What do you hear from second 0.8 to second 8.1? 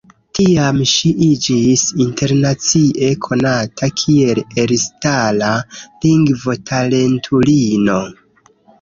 ŝi iĝis internacie konata kiel elstara lingvo-talentulino.